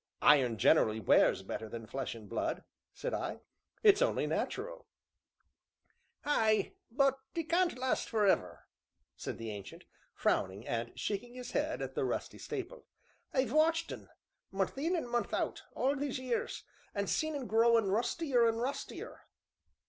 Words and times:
"Iron 0.23 0.57
generally 0.57 0.99
wears 0.99 1.43
better 1.43 1.69
than 1.69 1.85
flesh 1.85 2.15
and 2.15 2.27
blood," 2.27 2.63
said 2.91 3.13
I; 3.13 3.41
"it's 3.83 4.01
only 4.01 4.25
natural." 4.25 4.87
"Ay, 6.25 6.73
but 6.89 7.19
'e 7.35 7.43
can't 7.43 7.77
last 7.77 8.09
forever," 8.09 8.65
said 9.15 9.37
the 9.37 9.51
Ancient, 9.51 9.83
frowning, 10.15 10.65
and 10.67 10.99
shaking 10.99 11.35
his 11.35 11.51
head 11.51 11.83
at 11.83 11.93
the 11.93 12.03
rusty 12.03 12.39
staple. 12.39 12.87
"I've 13.31 13.51
watched 13.53 13.91
un, 13.93 14.09
month 14.51 14.75
in 14.79 14.95
an' 14.95 15.05
month 15.07 15.35
out, 15.35 15.61
all 15.75 15.95
these 15.95 16.17
years, 16.17 16.63
an' 16.95 17.05
seen 17.05 17.35
un 17.35 17.45
growin' 17.45 17.91
rustier 17.91 18.47
an' 18.47 18.55
rustier. 18.57 19.27